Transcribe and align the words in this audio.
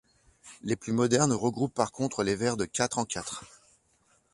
Les 0.63 0.75
plus 0.75 0.93
modernes 0.93 1.31
regroupent 1.31 1.75
par 1.75 1.91
contre 1.91 2.23
les 2.23 2.33
vers 2.35 2.57
de 2.57 2.65
quatre 2.65 2.97
en 2.97 3.05
quatre. 3.05 3.43